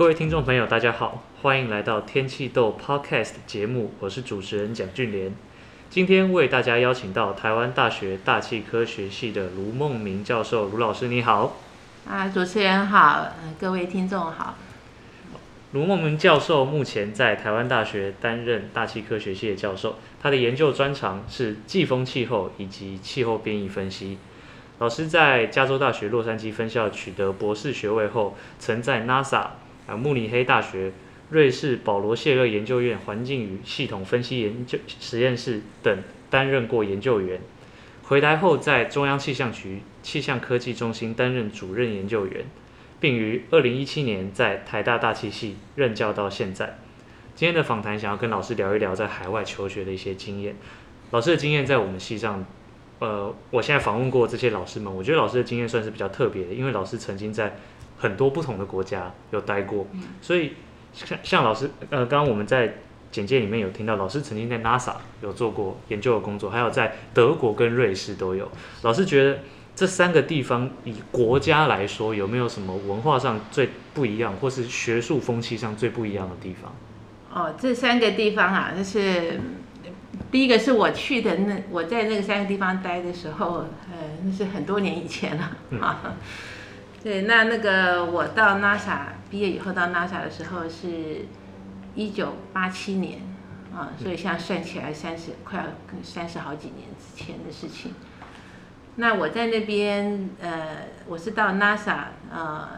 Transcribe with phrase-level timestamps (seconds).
[0.00, 5.30] 各位听众朋友，大家好，欢迎来到天气豆 Podcast 节目，我是主持人蒋俊莲。
[5.90, 11.54] 今天为大家邀请到台湾大学大气科学系的卢梦明教授，卢老师你好。
[12.08, 13.26] 啊，主持人好，
[13.60, 14.54] 各位听众好。
[15.72, 24.16] 卢梦明教授目前在台湾大学担任大气科学系的教授，他的研究专长是季风气候以及气候变异分析。
[24.78, 29.48] 老师在加州大学洛杉矶分校取得博士学位后，曾在 NASA。
[29.90, 30.92] 啊，慕尼黑大学、
[31.30, 35.98] 瑞士保罗谢勒研究院环境与系统分析研究实验室等
[36.30, 37.40] 担任过研究员。
[38.04, 42.44] 回来后，在中央气象局气象科技中心担任主任研究员，
[43.00, 46.78] 并于二零一七年在台大大气系任教到现在。
[47.34, 50.54] 今天的访谈想要跟老师聊一聊在海外求学的一些经验。
[51.10, 52.44] 老师的经验在我们系上，
[53.00, 57.56] 呃，我现在访问过这些老师们，我觉得老师的经验算是比较特别的，因为老师曾经在。
[58.00, 59.86] 很多不同的国家有待过，
[60.22, 60.54] 所以
[60.94, 62.76] 像像老师，呃，刚刚我们在
[63.12, 68.50] 简介里面有听到，老师曾经在 NASA 有做过研究的工作，还有在德国跟瑞士都有。
[68.82, 69.40] 老师觉得
[69.76, 76.74] 这三个地方以国家来说，有没有什么文化上最不一样，或是学术风气上最不一样的地方？
[77.34, 79.38] 哦，这三个地方啊，就是
[80.30, 85.42] 第一个是我去的那我在那个三个地方待的时候，呃，那是很多年以前了
[85.80, 86.00] 啊。
[86.04, 86.12] 嗯
[87.02, 88.98] 对，那那个我到 NASA
[89.30, 91.24] 毕业以后到 NASA 的时候是，
[91.94, 93.20] 一九八七年，
[93.74, 95.64] 啊，所以现在算起来三十快要
[96.02, 97.94] 三十好几年之前的事情。
[98.96, 102.68] 那我在那边，呃，我是到 NASA，呃，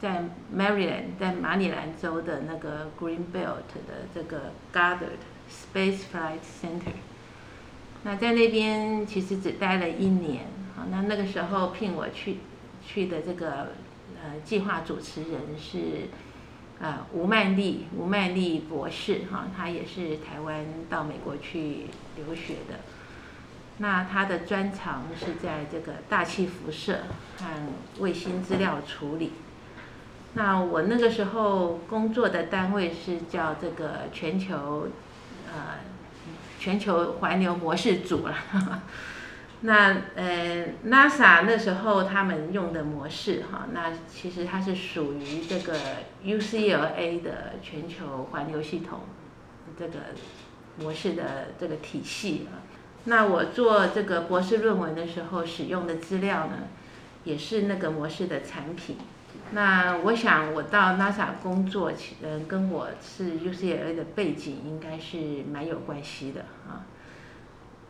[0.00, 6.96] 在 Maryland，在马里兰州的那个 Greenbelt 的这个 Goddard Space Flight Center。
[8.02, 12.38] 那在那边其实只待了一年，啊，那那个时候聘我去。
[12.88, 13.72] 去的这个
[14.22, 16.08] 呃计划主持人是
[16.80, 22.80] 呃吴曼丽，吴曼丽博士哈，她也是台湾到美国去留学的。
[23.80, 27.00] 那他的专长是在这个大气辐射
[27.38, 27.46] 和
[28.00, 29.34] 卫星资料处理。
[30.34, 34.88] 那我那个时候工作的单位是叫这个全球
[35.46, 35.78] 呃
[36.58, 38.34] 全球环流模式组了。
[39.62, 45.74] 那呃，NASA 那时候他们用的模式哈，那其实它是属于这个
[46.24, 49.00] UCLA 的全球环流系统
[49.76, 49.94] 这个
[50.78, 52.62] 模式的这个体系啊。
[53.04, 56.68] 那我做这个博士论文的时候使用的资料呢，
[57.24, 58.96] 也是那个模式的产品。
[59.52, 61.90] 那我想我到 NASA 工作，
[62.22, 66.86] 嗯，跟我是 UCLA 的背景应该是蛮有关系的啊。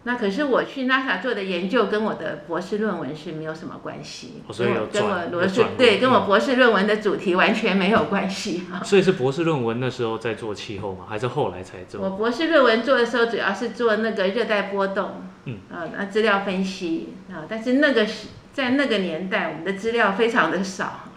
[0.05, 8.63] 那可是我去 NASA 做的研究跟我的博士论文是没有什么关系，跟我跟我博士对跟我博士论文的主题完全没有关系。
[8.85, 11.05] 所以是博士论文那时候在做气候吗？
[11.09, 12.01] 还是后来才做？
[12.01, 21.11] 我博士论文做的时候主要是做那个热带波动，嗯，啊，那资料分析啊，但是那个是在那个年代，我们的资料非常的少，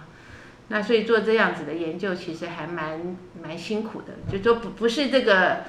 [0.69, 5.59] 那所以做这样子的研究其实还蛮蛮辛苦的，就说不不是这个。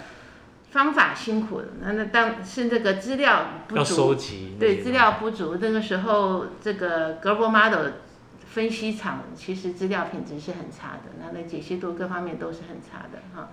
[0.72, 7.92] 方法辛苦，那那当是那个资料不足，要收集，对，资料不足，那个时候这个 global model
[8.46, 13.50] 分析厂其实资料品质是很差的，那那解析度各方面都是很差的哈。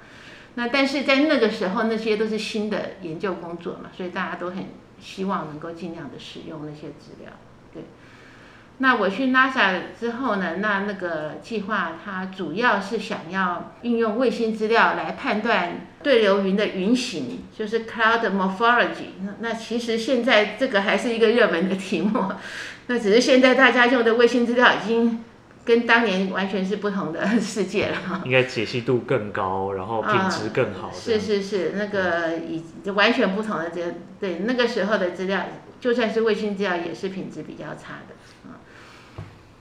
[0.56, 4.66] 那但是在那个时候，那些都是新的研究工作嘛，所以大家都很
[5.00, 7.49] 希望能够尽量的使用那些资料，对。
[8.82, 19.12] 那我去 NASA 之后呢，那那个计划它主要是想要运用卫星资料来判断对流云的云型，就是 cloud morphology。
[19.22, 22.32] 那那其实现在这个还是一个热门的题目，
[22.88, 25.26] 那只是现在大家用的卫星资料已经
[25.66, 28.22] 跟当年完全是不同的世界了。
[28.24, 30.90] 应该解析度更高，然后品质更好。
[30.94, 33.82] 是是是，那个已完全不同的这
[34.22, 35.48] 对那个时候的资料，
[35.82, 38.16] 就算是卫星资料也是品质比较差的。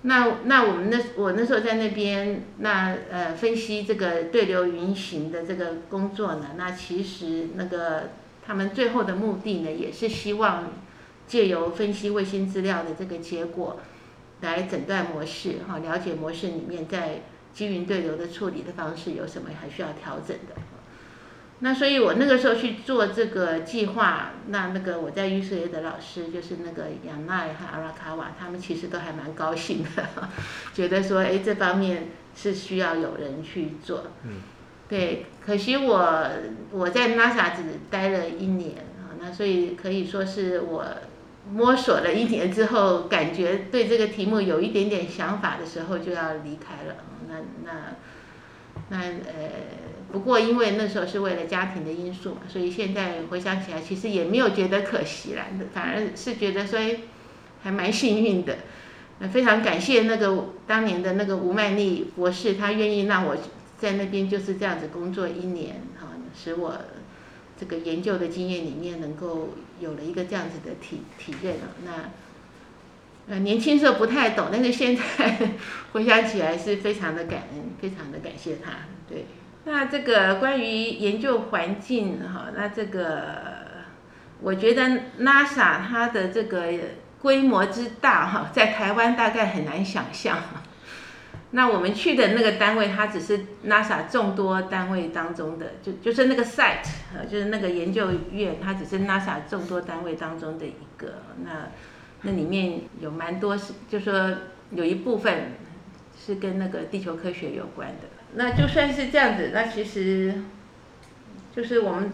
[0.02, 8.10] 那那我们那我那时候在那边，那呃分析这个对流云型的这个工作呢，那其实那个
[8.46, 10.70] 他们最后的目的呢，也是希望
[11.26, 13.80] 借由分析卫星资料的这个结果，
[14.42, 17.22] 来诊断模式哈，了解模式里面在
[17.52, 20.54] 积云对流的处理的方式有什么还需要调整的。
[21.60, 30.08] 那所以，我那个时候去做这个计划，那那个我在 UCLA 的老师就是那个杨奈和阿拉卡瓦，他们其实都还蛮高兴的，
[30.72, 34.04] 觉得说，哎，这方面是需要有人去做。
[34.22, 34.42] 嗯。
[34.88, 36.26] 对，可惜我
[36.70, 40.84] 我在 NASA 只待了一年啊，那所以可以说是我
[41.52, 46.94] 摸索了一年之后，感觉对这个题目有一点点想法的时候，就要离开了。
[47.28, 47.34] 那
[47.64, 47.72] 那。
[48.90, 49.50] 那呃，
[50.10, 56.78] 不过因为那时候是为了家庭的因素嘛，所以现在回想起来，其实也没有觉得可惜啦，反而是觉得说
[57.62, 58.56] 还蛮幸运的。
[59.20, 63.36] 那非常感谢那个当年的那个吴曼丽博士，他愿意让我
[63.76, 66.74] 在那边就是这样子工作一年，哈，使我
[67.58, 71.66] 这个研究的经验里面能够有了一个这样子的体体验啊。
[71.84, 72.10] 那
[73.34, 75.36] 呃年轻时候不太懂，但是现在
[75.92, 78.72] 回想起来是非常的感恩，非常的感谢他。
[79.08, 79.26] 对，
[79.68, 83.22] 那这个关于研究环境哈，那这个
[84.40, 84.82] 我觉得
[85.20, 86.72] NASA 它的这个。
[87.20, 90.38] 规模之大哈，在台湾大概很难想象。
[91.50, 96.86] 那我们去的那个单位，它只是 NASA 众多单位当中的，就就是那个 site，
[97.28, 101.14] 就是那个研究院，它只是 NASA 众多单位当中的一个。
[101.42, 101.70] 那
[102.22, 104.36] 那里面有蛮多是，就说
[104.70, 105.54] 有一部分
[106.16, 108.17] 是跟那个地球科学有关的。
[108.34, 110.34] 那就算是这样子，那其实
[111.54, 112.12] 就是我们。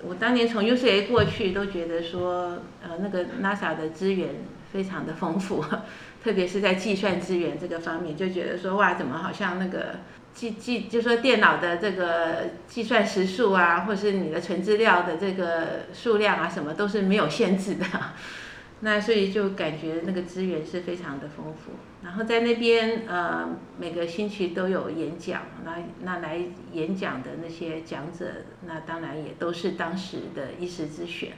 [0.00, 4.28] 我当年从 UCLA 过去，都觉得说，呃，那个 NASA 的资源
[4.72, 5.64] 非常的丰富，
[6.22, 9.96] 特别是在计算资源这个方面，就觉得说，哇，怎么好像那个
[10.32, 17.84] 计计，就说电脑的这个计算时数啊，或是你的存资料的这个数量啊，什么都是没有限制的。
[18.82, 21.72] 那所以就感觉那个资源是非常的丰富，
[22.02, 26.40] 然后在那边呃每个星期都有演讲，那那来
[26.72, 28.26] 演讲的那些讲者，
[28.66, 31.32] 那当然也都是当时的一时之选。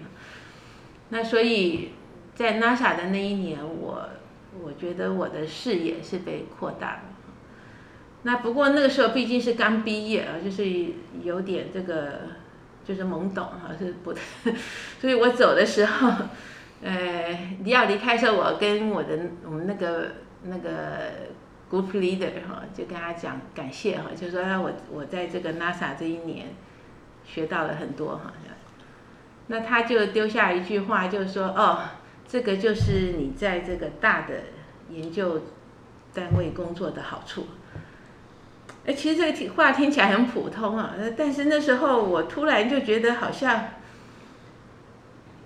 [1.08, 1.92] 那所以
[2.34, 4.08] 在 NASA 的那一年，我
[4.62, 7.02] 我觉得我的视野是被扩大了。
[8.22, 10.66] 那不过那个时候毕竟是刚毕业啊，就是
[11.22, 12.20] 有点这个
[12.84, 14.14] 就是懵懂哈，是不，
[15.00, 16.12] 所以我走的时候。
[16.82, 20.70] 呃，你要离开的时候，我跟我的我们那个那个
[21.70, 26.48] group leader 哈，就跟他讲感谢哈，就说我我在这个 NASA 这一年
[27.24, 28.32] 学到了很多哈。
[29.48, 31.80] 那他就丢下一句话，就说哦，
[32.26, 34.34] 这个就是你在这个大的
[34.90, 35.42] 研究
[36.14, 37.46] 单位工作的好处。
[38.86, 43.68] 哎，其实这个话听起来很普通啊，但是那时候我突然就觉得好像。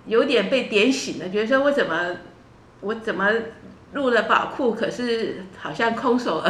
[0.07, 2.17] 有点被点醒了，觉得说我怎么
[2.81, 3.27] 我怎么
[3.95, 6.43] 入了宝库，可是好像空手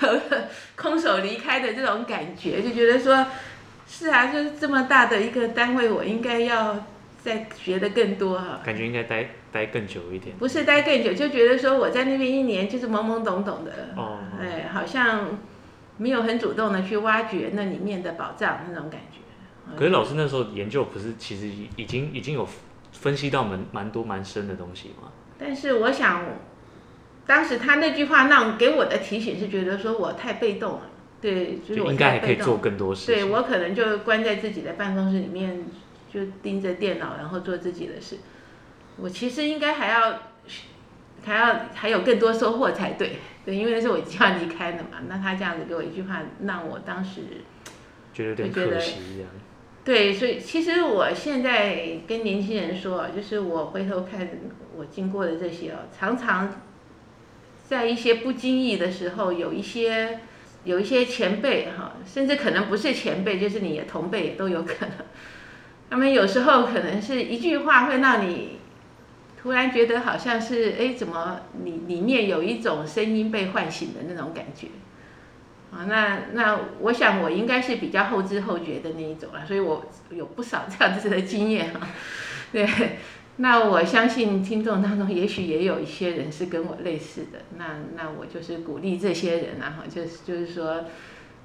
[0.74, 3.26] 空手离开的这种感觉，就觉得说，
[3.86, 6.82] 是啊，就是这么大的一个单位，我应该要
[7.22, 8.60] 再学的更多哈。
[8.64, 10.34] 感觉应该待待更久一点。
[10.38, 15.38] 不是待更久，就觉得说我在那边一年就是懵懵懂懂的，哦，哎，好像
[15.98, 19.18] 没有很主动的去挖掘那里面的宝藏那种感觉。
[19.76, 22.48] 可是老师那时候研究不是其实已经已经有
[22.92, 25.12] 分析到蛮蛮多蛮深的东西吗？
[25.38, 26.24] 但是我想，
[27.26, 30.82] 当时他那句话让给我的提醒是觉得说我太被动了，
[31.20, 33.06] 对，就是我应该还可以做更多事。
[33.06, 35.66] 对，我可能就关在自己的办公室里面，
[36.12, 38.18] 就盯着电脑，然后做自己的事。
[38.96, 40.20] 我其实应该还要
[41.24, 45.00] 还要还有更多收获才对，对，因为那是我即将离开的嘛。
[45.08, 47.20] 那他这样子给我一句话，让我当时
[48.14, 49.28] 觉得有点可惜一样。
[49.86, 54.28] 对，所以其实我现在跟年轻人说，就是我回头看
[54.76, 56.60] 我经过的这些哦，常常
[57.68, 60.18] 在一些不经意的时候，有一些
[60.64, 64.90] 有一些前辈哈，甚至可能不是前辈，就是你的同辈都有可能。
[65.88, 68.58] 他们有时候可能是一句话会让你
[69.40, 74.66] 突然觉得好像是哎，怎么你里面有一种声音被唤醒的那种感觉。
[75.70, 81.88] 啊，那那我想我应该是比较后知后觉的那一种了，所以我有不少这样子的经验哈。
[82.52, 82.66] 对，
[83.36, 90.84] 那我相信听众当中也许也有一些人是跟我类似的，那那我就是鼓励这些人啊，哈，就是就是说，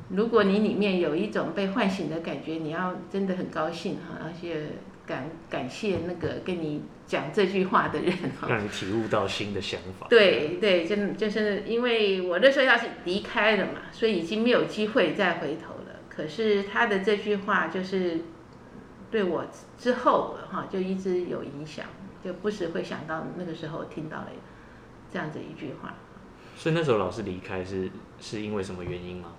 [0.10, 4.68] 如果你里面有一种被唤醒的感觉，你要真的很高兴哈，而且。
[5.06, 10.08] 感感谢那个跟你讲这句话的人哈，让你体悟到新的想法。
[10.10, 16.00] 对对，真就是因为我那时候要是离开了嘛，所以已经没有机会再回头了。
[16.08, 18.22] 可是他的这句话就是
[19.10, 19.46] 对我
[19.78, 21.86] 之后哈，就一直有影响，
[22.24, 24.28] 就不时会想到那个时候听到了
[25.12, 25.94] 这样子一句话。
[26.56, 27.90] 所以那时候老师离开是
[28.20, 29.34] 是因为什么原因吗？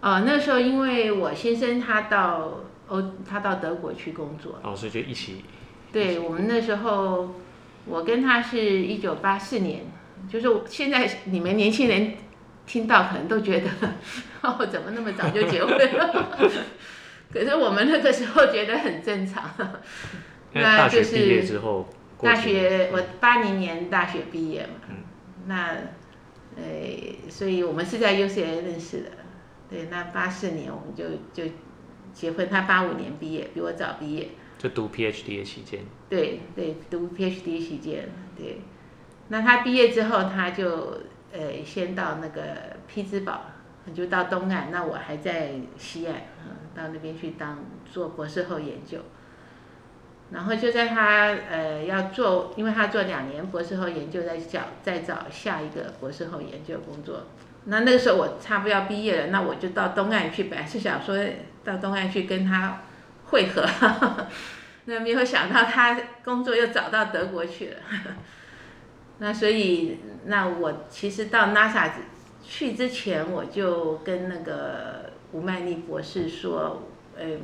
[0.00, 2.60] 哦，那时候因为我先生他到。
[2.88, 5.44] 哦，他到德国去工作，哦，所以就一起。
[5.92, 7.34] 对，我们那时候，
[7.86, 9.82] 我跟他是一九八四年，
[10.28, 12.14] 就是现在你们年轻人
[12.66, 13.70] 听到可能都觉得，
[14.42, 16.50] 哦，怎么那么早就结婚了？
[17.32, 19.50] 可是我们那个时候觉得很正常。
[20.52, 21.88] 那就是毕业之后，
[22.20, 24.96] 大学我八零年大学毕业嘛，嗯、
[25.46, 25.70] 那，
[26.56, 26.62] 呃，
[27.28, 29.10] 所以我们是在 UCLA 认识的。
[29.68, 31.50] 对，那八四年我们就就
[32.14, 34.28] 结婚，他八五年毕业，比我早毕业。
[34.56, 35.80] 就读 PhD 的期间。
[36.08, 38.60] 对对，读 PhD 期间，对。
[39.28, 41.00] 那他毕业之后，他就
[41.32, 42.42] 呃先到那个
[42.86, 43.42] 匹兹堡，
[43.94, 44.70] 就到东岸。
[44.70, 46.14] 那我还在西岸，
[46.46, 47.58] 嗯，到那边去当
[47.90, 48.98] 做博士后研究。
[50.30, 57.24] 然后就在他呃要做，因为他做两年博士后研究，在找再找下一个博士后研究工作。
[57.66, 61.16] 那那个时候我差不多要毕业了，那我就到东岸去，本来是想说
[61.64, 62.82] 到东岸去跟他
[63.26, 63.64] 会合。
[64.86, 67.76] 那没有想到他工作又找到德国去了，
[69.16, 71.90] 那所以那我其实到 NASA
[72.42, 76.82] 去之前，我就跟那个吴曼丽博士说，
[77.18, 77.40] 嗯，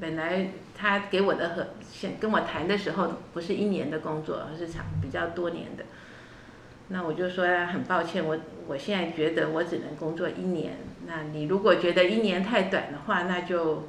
[0.00, 5.84] 本来他给我的和先跟我谈的时候不是一年的工作，而是长比较多年的。
[6.88, 10.78] 那我就说很抱歉，我我现在觉得我只能工作一年。
[11.06, 13.88] 那你如果觉得一年太短的话，那就。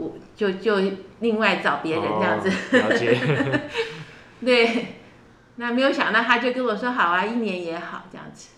[0.00, 0.76] 我就就
[1.18, 3.18] 另外找别人这样子，哦、了解
[4.46, 4.86] 对，
[5.56, 8.50] 那没有想到他就跟我说好啊，一年也好这样子，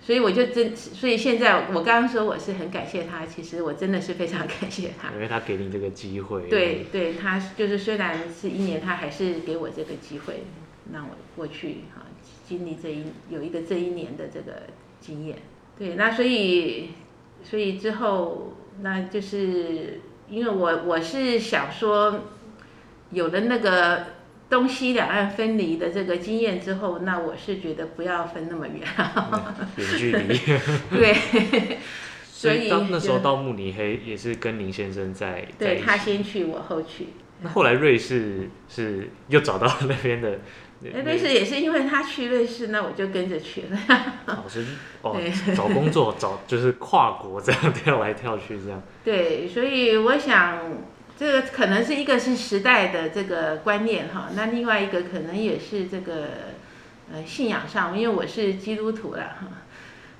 [0.00, 6.48] 所以我就真，所以现在我刚刚说我是很感谢他，其实我真的是非常感谢他，因为他给你这个机会。
[6.48, 10.44] 对对，他就是虽然是一年，他还是给我这个机会，
[10.90, 12.00] 让我过去哈
[12.46, 14.62] 经历这一有一个这一年的这个
[15.00, 15.38] 经验。
[15.78, 16.90] 对，那所以
[17.42, 20.00] 所以之后那就是。
[20.28, 22.24] 因为我我是想说，
[23.12, 24.06] 有了那个
[24.50, 28.80] 东西两岸分离的这个经验之后，那我是觉得不要分那么远，
[29.76, 30.36] 远距离。
[30.90, 31.78] 对，
[32.24, 35.46] 所以当那时候到慕尼黑也是跟林先生在。
[35.56, 37.06] 对，他先去，我后去。
[37.42, 40.40] 那后来瑞士是又找到那边的。
[40.82, 43.78] 瑞士也是因为他去瑞士，那我就跟着去了。
[44.26, 44.62] 老师
[45.00, 45.16] 哦，
[45.56, 48.82] 找工作找就是跨国这样 跳来跳去这样。
[49.02, 50.74] 对，所以我想
[51.18, 56.26] 这个可能是一个是时代的这个观念哈，那另外一个可能也是这个
[57.10, 59.48] 呃信仰上，因为我是基督徒了哈，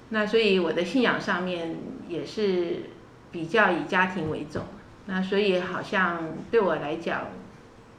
[0.08, 1.76] 那所以我的信仰上面
[2.08, 2.84] 也是
[3.30, 4.64] 比较以家庭为重，
[5.04, 7.26] 那所以好像对我来讲，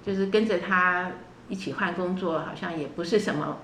[0.04, 1.12] 就是跟着他。
[1.50, 3.60] 一起换工作好像也不是什么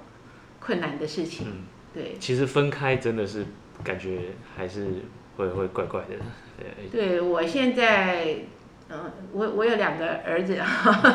[0.59, 1.53] 困难的事情，嗯、
[1.93, 2.15] 对。
[2.19, 3.45] 其实分开真的是
[3.83, 4.87] 感觉还是
[5.37, 6.15] 会会怪怪的，
[6.57, 6.87] 对。
[6.89, 8.37] 对，我现在，
[8.89, 10.57] 嗯，我我有两个儿子，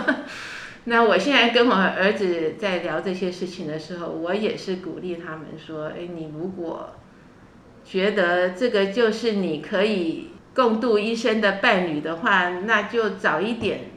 [0.84, 6.94] 那我现在跟我儿子在聊这些事情的时候，我也是鼓励他们说，哎，你如果
[7.84, 13.90] 觉得这个就是你可以共度一生的伴侣的话，那就早一点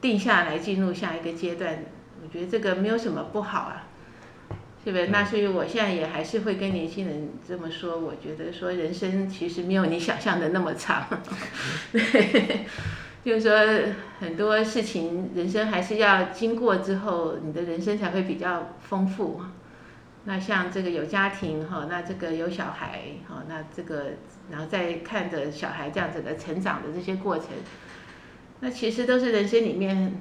[0.00, 1.84] 定下来，进入下一个阶段。
[2.32, 3.84] 我觉得这个没有什么不好啊，
[4.82, 5.08] 是不是？
[5.08, 8.00] 那所以我现在也还是会跟年轻人这么说。
[8.00, 11.06] 我觉得说人生其实没有你想象的那么长，
[11.92, 12.64] 对，
[13.22, 19.42] 就是说很多事情人生还是要经过之后，你的人生才会比较丰富。
[20.24, 24.12] 那像这个有家庭哈，那这个有小孩哈，那这个
[24.50, 27.48] 然后再看着小孩这样子的成长的这些过程，
[28.60, 30.18] 那其实都是人生里面。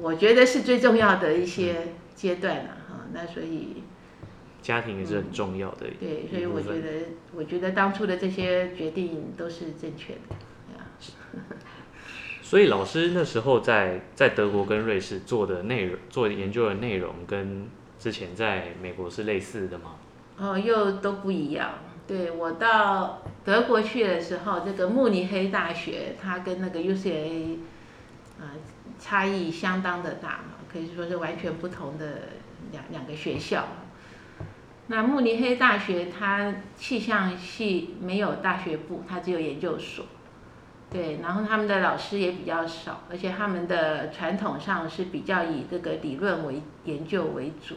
[0.00, 3.82] 我觉得是最重要的一些阶段了哈，那所以
[4.62, 5.86] 家庭也是很重要的。
[6.00, 6.88] 对，所以我觉得，
[7.34, 10.36] 我觉得当初的这些决定都是正确的。
[12.42, 17.66] 所以老师那时候在在德国跟瑞士做的内容，做研究的内容跟
[17.98, 19.96] 之前在美国是类似的吗？
[20.38, 21.70] 哦，又都不一样。
[22.06, 27.56] 对，我到德国去的时候，这个慕尼黑大学，它跟那个 UCLA
[28.40, 28.54] 啊。
[28.96, 32.20] 差异相当的大嘛，可以说是完全不同的
[32.70, 33.66] 两两个学校。
[34.86, 40.06] 那慕尼黑大学它气象系没有大学部，它只有研究所。
[40.90, 47.74] 对，然后他们的老师也比较少，而且他们的传统上是比较以这个理论为研究为主。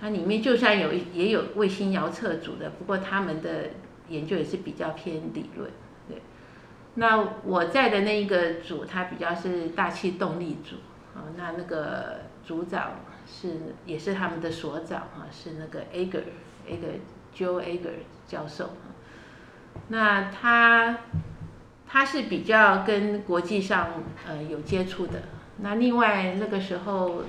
[0.00, 3.70] 它里面就算有也有卫星遥测组的，不过他们的
[4.08, 5.70] 研究也是比较偏理论。
[6.98, 10.76] 那我在的那一个组，它比较是大气动力组，
[11.14, 12.92] 啊，那那个组长
[13.26, 17.90] 是也是他们的所长啊，是那个 Ager，Ager，Joe Ager
[18.26, 18.70] 教授。
[19.88, 21.00] 那他
[21.86, 25.20] 他是比较跟国际上呃有接触的。
[25.58, 27.24] 那另外那个时候，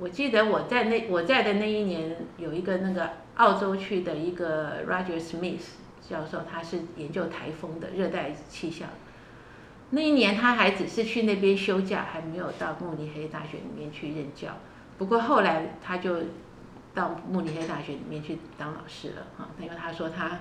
[0.00, 5.80] 我记得我在那我在的那一年，有一个那个澳洲去的一个 Roger Smith。
[6.08, 8.88] 教授他是研究台风的热带气象，
[9.90, 14.48] 那一年他还只是去那边休假，还没有到慕尼黑大学里面去任教。
[14.98, 16.16] 不过后来他就
[16.94, 20.40] 到慕尼黑大学里面去当老师了哈，因为他说他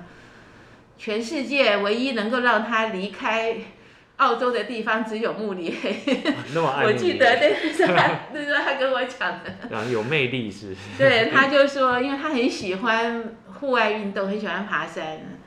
[0.98, 3.56] 全世界唯一能够让他离开
[4.18, 5.96] 澳洲的地方只有 慕尼黑。
[6.84, 9.51] 我记得那是他，那是他跟我讲的。
[9.75, 10.75] 啊，有魅力是。
[10.98, 15.40] 对，他就说，因为他很喜欢户外运动，很喜欢爬山。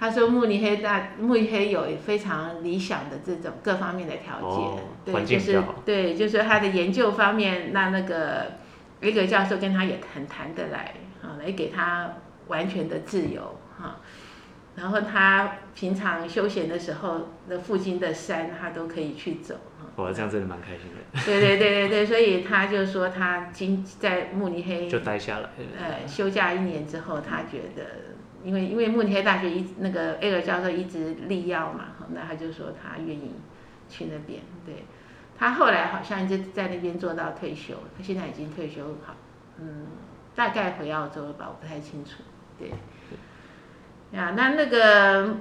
[0.00, 8.52] 他说慕尼黑大慕尼黑有非常理想的这种各方面的条件，哦、对，就是对，就是他的研究方面，那那个
[9.00, 12.12] 维格教授跟他也很谈得来，啊，来给他
[12.46, 13.96] 完全的自由，哈，
[14.76, 19.56] 然后他平常休闲的时候，那附近的山他都可以去走，
[19.96, 21.20] 哇，这样真的蛮开心的。
[21.26, 28.07] 对对对对对，所以他就说他今在慕尼黑就待下来，呃，休假一年之后，他觉得。
[28.44, 33.32] 因为因为慕尼黑大学一那个艾尔教授一直力邀嘛，那他就说他愿意
[33.88, 34.40] 去那边。
[34.64, 34.84] 对，
[35.36, 39.16] 他后来好像就在那边做到退休，他现在已经退休好，
[39.58, 39.86] 嗯，
[40.36, 42.22] 大概回澳洲了吧，我不太清楚。
[42.58, 42.70] 对，
[44.16, 45.36] 呀，那那个，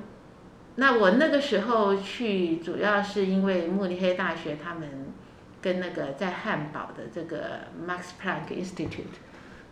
[0.76, 5.14] 那我那个时候去，主要是因为慕尼黑大学他们
[5.62, 9.18] 跟那个在汉堡的这个 Max Planck Institute，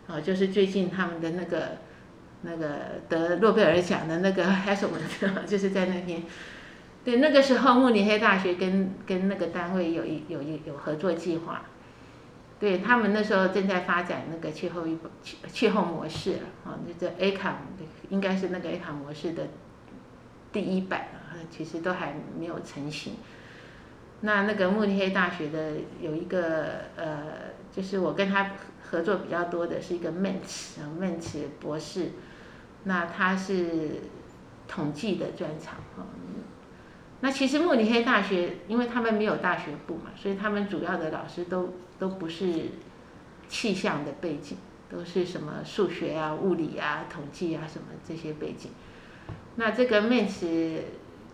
[0.06, 1.78] 啊，就是最近他们的那个。
[2.42, 2.68] 那个
[3.08, 4.98] 得诺贝尔奖的那个海森伯
[5.46, 6.22] 就是在那边。
[7.04, 11.62] 对，那个时候慕尼黑大学跟跟那个单位有一有一有合作计划。
[12.58, 17.52] 对，他们那时候正在发展那个气候一气气候模式啊，那这 ACAM
[18.08, 19.46] 应该是那个 ACAM 模式的
[20.50, 23.14] 第一版啊，其实都还没有成型。
[24.20, 28.52] 那那个慕尼黑大学的有一个呃，就是我跟他
[28.90, 32.12] 合作比较多的是一个 Mentz 啊 Mentz 博士。
[32.88, 34.00] 那他是
[34.68, 36.06] 统计的专长哈，
[37.20, 42.66] 那其实慕尼黑大学，因为他们没有大学部嘛，所以他们主要的老师都都不是
[43.48, 48.70] 气象的背景，都是什么数学啊、物理啊、统计啊什么这些背景。
[49.56, 50.44] 那这个 Mentz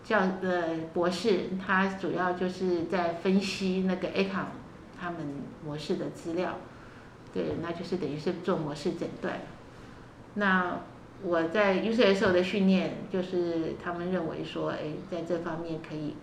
[0.03, 4.45] 教呃博士，他主要就是在分析那个 ACAM
[4.99, 5.19] 他们
[5.65, 6.57] 模式的资料，
[7.33, 9.39] 对，那就是等于是做模式诊断。
[10.35, 10.79] 那
[11.23, 16.15] 我在 UCSO 的训练，就是他们认为说，哎，在这方面可以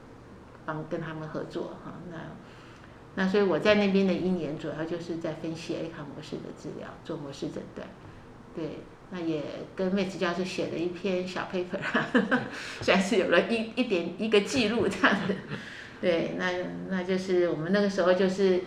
[0.67, 1.95] 帮跟他们合作哈。
[2.11, 2.19] 那
[3.15, 7.89] 那所以我在那边的一年，主要就是在分析 ACAM 模式的资料，做模式诊断。
[8.55, 9.43] 对，那也
[9.77, 11.79] 跟 Mentz 教授写了一篇小 paper，
[12.81, 15.35] 算是有了一一点一个记录这样的。
[16.01, 16.51] 对，那
[16.89, 18.61] 那就是我们那个时候就是，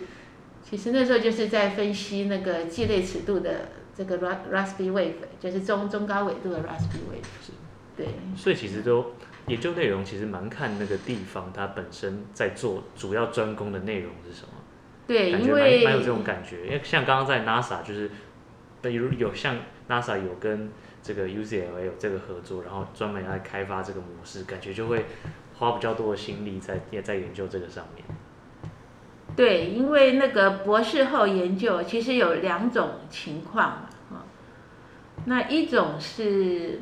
[0.61, 3.69] 其实那时候就是在分析那个季类尺度的。
[3.95, 7.51] 这个 Raspy wave 就是中中高纬度的 Raspy wave，是，
[7.95, 8.07] 对。
[8.35, 9.13] 所以其实都
[9.45, 14.49] 研究内容其实蛮看那个地方它本身在做主要专攻的内容是什么。
[15.05, 18.09] 对，感觉因为蛮有这种感觉，因为像刚刚在 NASA 就是，
[18.81, 19.57] 比如有像
[20.01, 25.05] NASA 有跟这个 UCLA 有这个合作，然后专门来开发这个模式，感觉就会
[25.55, 28.05] 花比较多的心力在也在研究这个上面。
[29.35, 33.65] 对，因为那个博士后研究其实有两种情况
[34.11, 34.25] 啊，
[35.25, 36.79] 那一种是，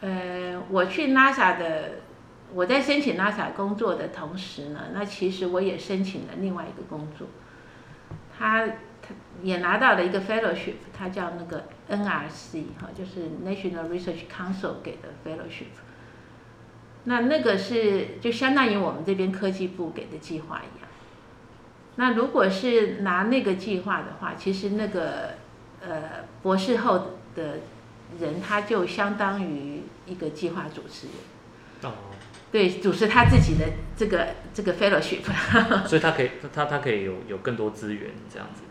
[0.00, 1.90] 呃，我去 NASA 的，
[2.54, 7.26] 我在申请 NASA 工作的同时呢，那其实我也申请了另外一个工作，
[8.38, 8.68] 他
[9.42, 15.72] 也拿到了一个 fellowship，他叫那个 NRC 哈，就是 National Research Council 给的 fellowship，
[17.04, 20.88] 那那个是就相当于我们这边科技部给的计划一样。
[21.96, 25.34] 那如果是拿那个计划的话，其实那个
[25.80, 27.58] 呃博士后的
[28.18, 31.94] 人他就相当于一个计划主持人，哦，
[32.50, 35.22] 对，主持他自己的这个这个 fellowship，
[35.86, 38.62] 所以他可以他他可以有有更多资源这样子，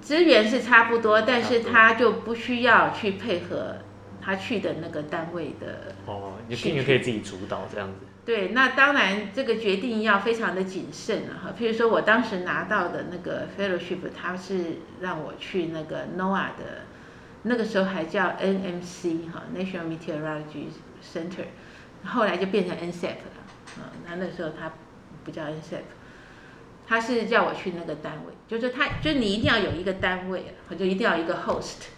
[0.00, 3.76] 资源是差不多，但是他就不需要去配合
[4.20, 8.06] 他去的那个单位的哦，你可以可以自己主导这样子。
[8.24, 11.54] 对，那当然这个决定要非常的谨慎了哈。
[11.58, 16.84] 譬如说我当时拿到的那个 fellowship，他是让我去那个 NOAA 的，
[17.44, 20.66] 那个时候还叫 NMC 哈，National Meteorology
[21.02, 21.46] Center，
[22.04, 23.88] 后来就变成 NSEP 了啊。
[24.06, 24.72] 那那时候他
[25.24, 25.80] 不叫 NCEP，
[26.88, 31.88] 他是叫我去那个单位，就是他，就是你一定要有一个单位，就一定要一个 host。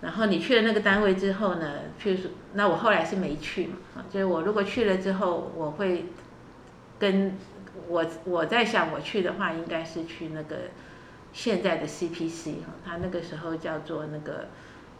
[0.00, 6.06] 然后你去了那个单位之后呢，譬如说，那我后来是没去嘛，啊，就是我如果去了之后，我会
[6.98, 7.36] 跟
[7.88, 10.56] 我我在想我去的话，应该是去那个
[11.32, 14.48] 现在的 CPC 哈，他那个时候叫做那个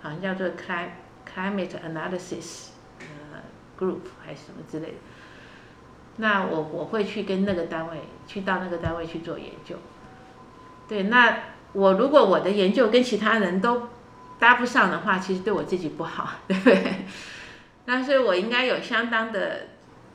[0.00, 0.90] 好像叫做 Climate
[1.32, 2.68] Climate Analysis
[3.00, 3.42] 呃
[3.78, 4.94] Group 还是什么之类的。
[6.16, 9.76] 那我我会去跟那个单位去到那个单位去做研究。
[10.88, 11.38] 对，那
[11.72, 13.88] 我如果我的研究跟其他人都
[14.38, 17.04] 搭不上的话，其实对我自己不好， 对不对？
[17.86, 19.68] 那所以我应该有相当的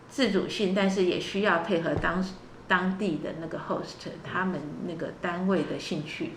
[0.10, 2.24] 自主性，但是也需要配合当
[2.68, 6.32] 当地的那个 host 他们那个单位的兴趣，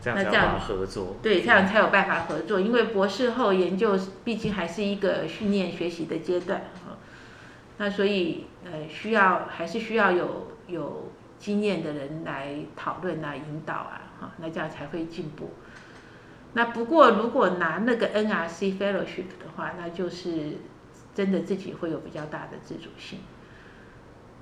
[0.00, 1.16] 这样才有办法合作。
[1.22, 2.60] 对，这样才有办法合作。
[2.60, 6.62] 因为博士后研究毕竟还是一个训练学习的阶段，
[7.80, 15.48] 那所以呃需要还是需要有有经验的人来讨论啊、引导啊，哈，那这样才会进步。
[16.52, 20.58] 那不过如果拿那个 NRC Fellowship 的话，那就是
[21.14, 23.20] 真的自己会有比较大的自主性。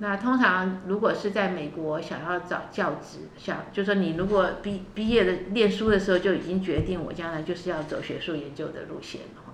[0.01, 9.48] 那通常如果是在美国想要找教职，想就说你如果毕毕业的念书的时候就已经决定我将来就是要走学术研究的路线了，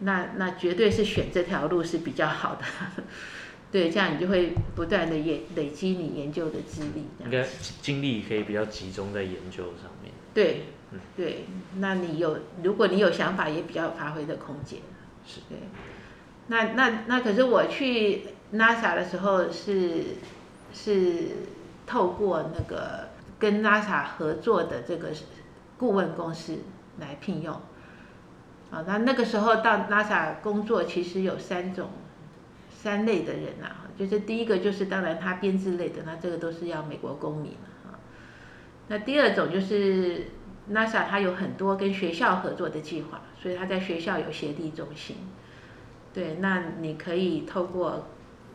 [0.00, 2.64] 那那绝对是选这条路是比较好的。
[3.72, 7.46] 对，这样你就会不断的也累积你研究的资历，应该
[7.82, 10.12] 精力可以比较集中在研究上面。
[10.32, 10.62] 对，
[11.16, 11.46] 对，
[11.78, 14.80] 那你有如果你有想法，也比较有发挥的空间。
[15.26, 15.58] 是，对。
[16.48, 18.22] 那那那可是我去。
[18.52, 20.04] NASA 的时候是
[20.72, 21.30] 是
[21.84, 23.08] 透过那个
[23.40, 25.08] 跟 NASA 合作的这个
[25.76, 26.58] 顾问公司
[27.00, 27.60] 来聘用，
[28.76, 31.88] 啊，那那个时候到 NASA 工作其实有三种
[32.68, 37.52] 三类的人啊，就是第一个就是当然他编制类的，那这个都是要美国公民
[37.86, 37.96] 啊，
[38.88, 40.26] 那第二种就是
[40.70, 45.16] NASA 它有很多跟学校合作的计划，所以他在学校有协力中心，
[46.12, 48.08] 对，那你可以透过。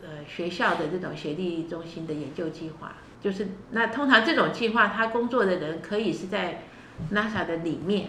[0.04, 6.64] 呃，学校的这种协力中心的研究计划，就是那通常这种计划，他工作的人可以是在
[7.12, 8.08] NASA 的里面，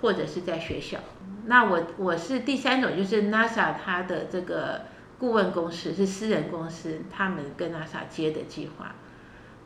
[0.00, 0.98] 或者是在学校。
[1.48, 4.82] 那我我是第三种，就是 NASA 它的这个
[5.18, 8.94] 顾问公司是私人公司，他们跟 NASA 接的计划。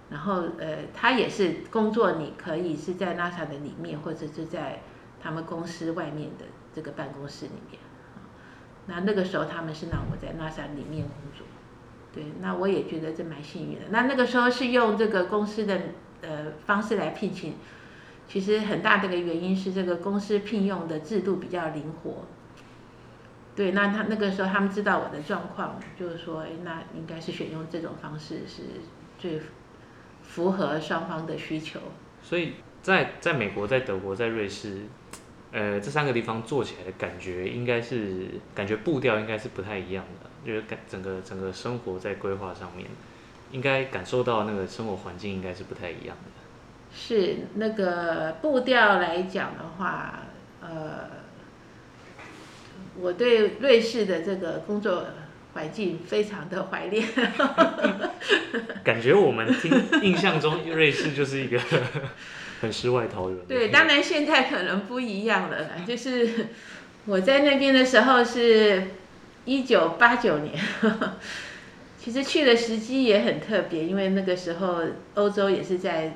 [0.08, 4.80] 然后呃，他也是工作，你可以是在 NASA 的里面，或者是在
[5.20, 7.80] 他们公司外面的这个办公室里面。
[8.86, 11.46] 那那个时候他们是让我在 NASA 里面工作。
[12.14, 13.86] 对，那我也觉得这蛮幸运的。
[13.90, 15.80] 那那个时候是用这个公司的
[16.20, 17.54] 呃方式来聘请，
[18.32, 22.24] 其实很大的一个原因是这个公司聘用的制度比较灵活。
[23.54, 28.62] 对，那他那个时候他们知道我的状况，就是说，哎，那应该是选用这种方式是
[29.18, 29.38] 最
[30.22, 31.78] 符合双方的需求。
[32.22, 34.78] 所以在在美国、在德国、在瑞士，
[35.50, 40.30] 呃，这三个地方做起来的感觉，应该是感觉步调应该是不太一样的。
[40.46, 42.88] 就是感整个整个生活在规划上面，
[43.50, 46.41] 应该感受到那个生活环境应该是不太一样的。
[46.94, 50.24] 是那个步调来讲的话，
[50.60, 51.08] 呃，
[53.00, 55.06] 我对瑞士的这个工作
[55.54, 57.06] 环境非常的怀念。
[58.84, 61.58] 感觉我们听印象中瑞士就是一个
[62.60, 63.38] 很世外桃源。
[63.46, 65.56] 对，当然现在可能不一样了。
[65.86, 66.48] 就是
[67.06, 68.82] 我在那边的时候是。
[69.44, 70.54] 一九八九年，
[71.98, 76.14] 其实去的时机也很特别，因为那个时候欧洲也是在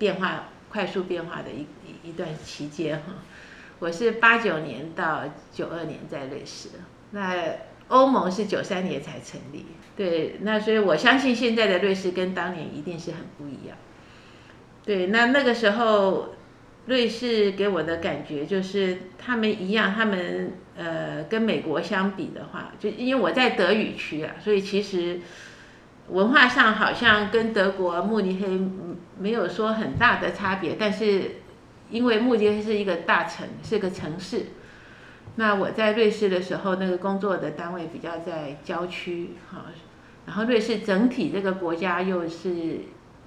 [0.00, 1.64] 变化、快速变化的一
[2.02, 3.22] 一段期间哈。
[3.78, 6.70] 我是八九年到九二年在瑞士，
[7.12, 7.36] 那
[7.86, 13.76] 欧盟是九三年才成立，对，那所以我相信现在的瑞士跟当年一定是很不一样。
[14.84, 16.34] 对，那那个时候。
[16.86, 25.20] 瑞士给我的感觉就是，他们一样，他们呃跟美国相比的话，就因为我在德语区啊，所以其实
[26.10, 28.60] 文化上好像跟德国慕尼黑
[29.18, 31.36] 没有说很大的差别，但是
[31.90, 34.46] 因为慕尼黑是一个大城，是个城市，
[35.36, 39.66] 那我在瑞士的时候，那个工作的单位比较在郊区哈，
[40.26, 42.80] 然后瑞士整体这个国家又是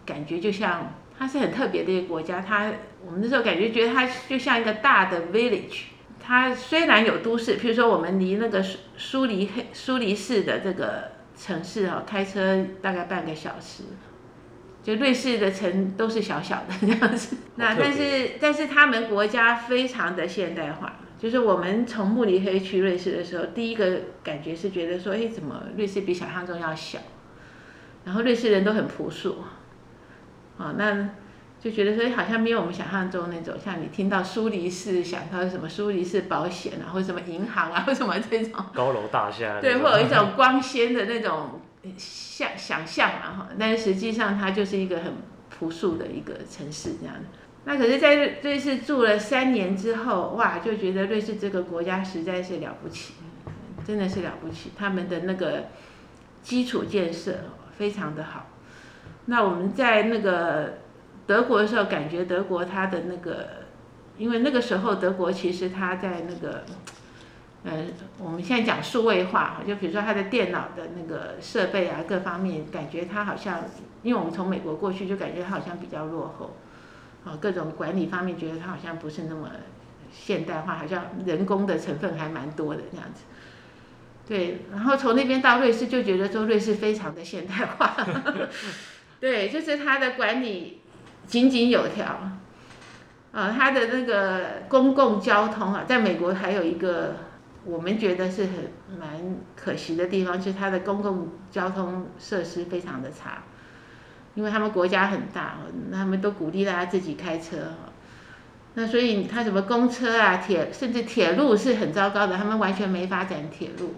[0.06, 0.94] 感觉就像。
[1.16, 2.74] 它是很特别的一个国家，它
[3.06, 5.84] 我们那时候感觉觉得它就像一个大的 village。
[6.20, 13.84] 它虽然有都市，譬如说我们离那个苏苏黎黑苏黎世的这个城市哈，开车大概半个小时。
[14.84, 17.38] 就瑞士的城都是小小的这样子。
[17.56, 27.00] 那但是但是他们国家非常的现代化，就是我们从慕尼黑去瑞士的时候，第一个感觉是觉得说，哎，怎么瑞士比想象中要小？
[28.04, 29.38] 然后瑞士人都很朴素。
[30.58, 31.10] 哦，那
[31.64, 41.62] 就觉得说好像没有我们想象中那种，像你听到苏黎世，想到什么苏黎世保险啊，或者什么银行啊， 或什么这种高楼大厦，对，会有一种光鲜的那种
[41.98, 43.48] 想想象嘛哈。
[43.58, 45.14] 但是实际上它就是一个很
[45.50, 47.16] 朴素的一个城市这样。
[47.64, 53.14] 那可是，在瑞士住了三年之后，哇，就觉得瑞士这个国家实在是了不起，
[53.88, 55.70] 真的是了不起，他们的那个
[56.42, 57.36] 基础建设
[57.72, 58.48] 非常的好。
[59.28, 60.80] 那我们在那个
[61.26, 63.48] 德国的时候，感觉德国它的那个，
[64.18, 66.64] 因为那个时候德国其实它在那个
[67.64, 67.86] 呃，
[68.18, 73.62] 我们现在讲数位化，就比如说它的电脑的那个设备啊，各方面感觉它好像，
[74.02, 76.58] 因为我们从美国过去就感觉它好像比较落后，
[77.24, 79.50] 啊，各种管理方面觉得它好像不是那么
[80.12, 83.24] 现代化，好像人工的成分还蛮多的这样子。
[84.28, 87.96] 对，然后从那边到瑞士就觉得说瑞士非常的现代化，
[89.20, 90.82] 对，就是它的管理
[91.28, 92.06] 井井有条，
[93.32, 97.16] 啊，他的那个公共交通啊，在美国还有一个。
[97.66, 103.42] 我们觉得是很蛮可惜的地方，就是它的公共交通设施非常的差，
[104.36, 105.60] 因为他们国家很大，
[105.90, 107.56] 他们都鼓励大家自己开车，
[108.74, 113.94] 那所以他什么公车啊、铁，甚至铁路是很糟糕的，他们完全没发展铁路，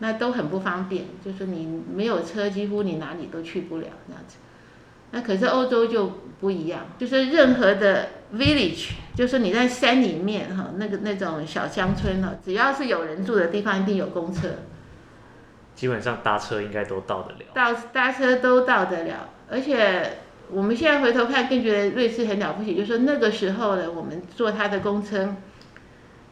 [0.00, 4.36] 那都很不方便，就是你没有车，几乎你哪里都去不了这样子。
[5.10, 14.48] 那可是欧洲就不一样，就是任何的 village，就是你在山里面哈，那个那种小乡村哈，只要是有人住的地方，一定有公车。
[15.74, 17.38] 基本上搭车应该都到得了。
[17.54, 20.18] 到搭车都到得了，而且
[20.50, 25.34] 我们现在回头看，更觉得瑞士很了不起，就是说那个时候呢，我们坐他的公车，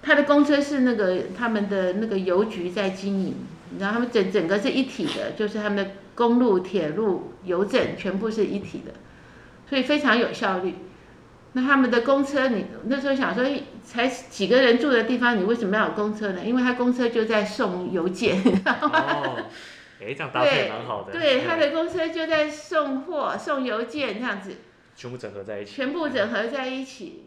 [0.02, 3.36] 他的公车是那个他们的那个邮局在经营，
[3.78, 5.90] 然后他们整整个是一体的，就是他们的。
[6.16, 8.94] 公路、铁路、邮政全部是一体的，
[9.68, 10.74] 所以非常有效率。
[11.52, 13.44] 那他们的公车，你那时候想说，
[13.84, 16.40] 才几个人住的地方，你为什么要有公车呢？
[16.42, 18.42] 因为他公车就在送邮件。
[18.64, 19.44] 哦，
[20.00, 21.12] 哎，这样搭配蛮好的。
[21.12, 24.56] 对，他的公车就在送货、送邮件这样子。
[24.96, 25.70] 全部整合在一起。
[25.70, 27.24] 全部整合在一起。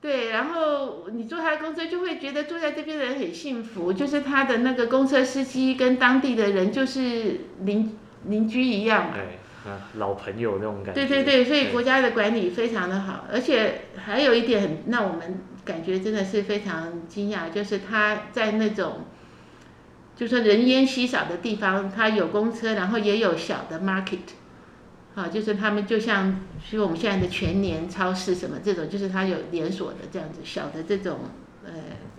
[0.00, 9.14] 对，然后你坐他的公车，就会觉得坐在这边的人很幸福，就是他的那个公车司机跟当地的人就是邻邻居一样嘛。
[9.14, 11.06] 对，啊，老朋友那种感觉。
[11.06, 19.04] 对对对，所以国家的管理非常的好，而且还有一点很让我们感觉真的是非常惊讶，就是他在那种，
[20.16, 24.20] 就是人烟稀少的地方，他有公车，然后也有小的 market。
[25.14, 31.18] 啊，就是他们就像，比如我们现在的全年超市什么这种，就是它有连锁的这样子小的这种
[31.64, 31.72] 呃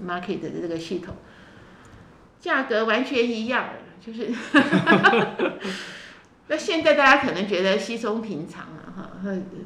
[0.05, 1.15] market 的这个系统，
[2.39, 3.69] 价格完全一样，
[4.05, 4.29] 就是，
[6.47, 9.09] 那现在大家可能觉得稀松平常了哈，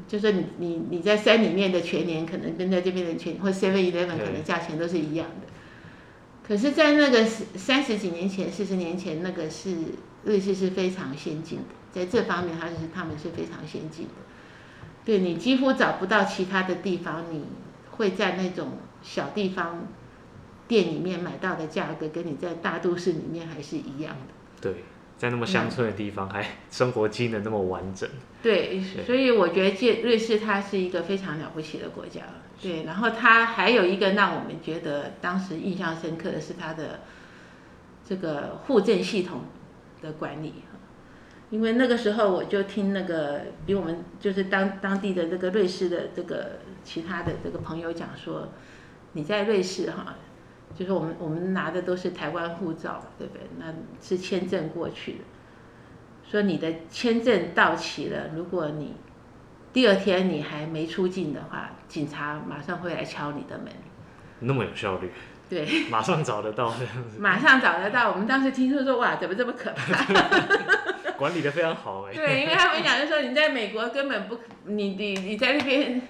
[0.06, 5.48] 就是你你你在山里面的全年可能跟在这边的全或 Seven Eleven 可能价钱都是一样的，
[6.46, 9.74] 可是，在那个三十几年前、四十年前，那个是
[10.22, 11.64] 瑞士是非常先进的。
[11.96, 14.12] 在这方面，它是他们是非常先进的。
[15.02, 17.46] 对，你几乎找不到其他的地方，你
[17.92, 19.86] 会在那种小地方
[20.68, 24.34] 店里面买到的价格，跟你在大都市里面还是一样的。
[24.60, 24.84] 对，
[25.16, 28.06] 在那么乡村的地方，还 生活机能那么完整。
[28.42, 32.20] 对，所以我觉得瑞士它是一个非常了不起的国家。
[32.60, 37.00] 对，然后它还有一个让我们觉得当时印象深刻的是它的
[38.06, 39.42] 这个户政系统
[40.02, 40.52] 的管理。
[41.50, 48.48] 因为那个时候我就听那个比我们就是当当地的这个瑞士的这个其他的这个朋友讲说，
[49.12, 50.14] 你在瑞士哈，
[50.74, 53.42] 就是我们我们拿的都是台湾护照，对不对？
[53.58, 53.66] 那
[54.02, 55.18] 是签证过去的，
[56.28, 58.96] 说你的签证到期了，如果你
[59.72, 63.68] 第二天你还没出境的话，警察马上会来敲你的门。
[64.40, 65.12] 那么有效率？
[65.48, 67.20] 对，马上找得到这样子。
[67.20, 70.04] 马上找得到，我们当时听说说哇，怎么这么可怕？
[71.18, 72.14] 管理的非常好哎。
[72.14, 76.00] 对，因为他们讲就说你在美国根本不，你你你在那边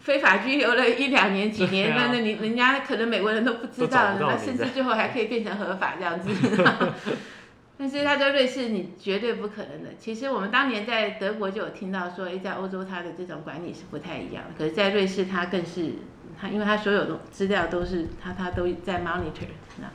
[0.00, 6.30] 非法拘留了一两年几年，那那你人家可能美国人都不知道，那甚至最后还可以变成合法这样子。
[7.78, 9.90] 但是他在瑞士，你绝对不可能的。
[9.98, 15.94] 其实我们当年在德国就有听到说，哎，在欧洲它的这种管理是不太一样的，可是在瑞士它更是，
[16.40, 19.88] 他因为他所有的资料都是他他都在 monitor 那。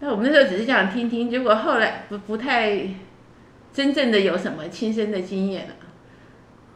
[0.00, 2.88] 那我们那时候只是这样听听，结果后来不不太
[3.72, 5.74] 真正的有什么亲身的经验了。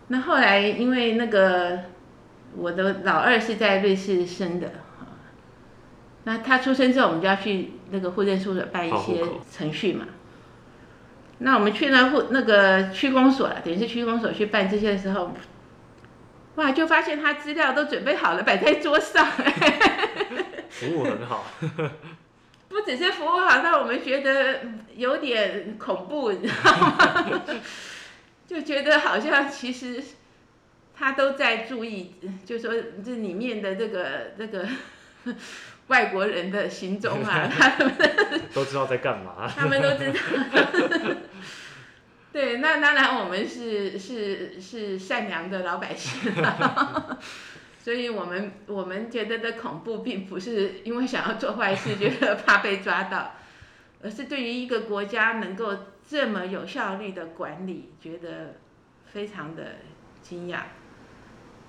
[0.09, 1.81] 那后来因为那个
[2.55, 4.71] 我的老二是在瑞士生的，
[6.25, 10.05] 那他出生之后，我们就要去那个户政事务所办一些程序嘛。
[11.39, 15.33] 那我们去那户那个区公所了，等于是区公所去办这些的时候，
[16.57, 19.27] 哇，就发现他资料都准备好了，摆在桌上，
[20.69, 21.45] 服务很好。
[22.75, 24.63] 不只是服务好，让我们觉得
[24.97, 27.41] 有点恐怖， 你知道吗？
[28.49, 30.03] 就觉得好像其实
[30.93, 34.67] 他都在注意，就说这里面的这个这个
[35.87, 37.95] 外国人的行踪啊， 他们
[38.53, 41.17] 都知道在干嘛，他们都知道。
[42.33, 46.33] 对，那当然我们是是是善良的老百姓。
[47.85, 53.33] 所以我们我们觉得的恐怖，并不是因为想要做坏事，觉得怕被抓到，
[54.03, 55.77] 而是对于一个国家能够
[56.09, 58.55] 这么有效率的管理，觉得
[59.05, 59.63] 非常的
[60.23, 60.61] 惊讶。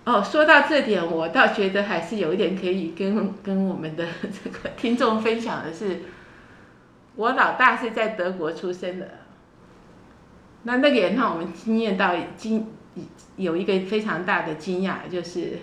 [0.05, 5.99] 哦，说到这点，我倒觉得还是有一点可以跟跟我们的这个听众分享的是，
[7.17, 9.19] 我老大是在德国出生的，
[10.63, 12.71] 那那个也让我们惊艳到惊
[13.35, 15.59] 有一个非常大的惊讶，就是